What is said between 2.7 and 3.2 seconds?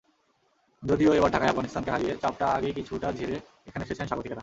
কিছুটা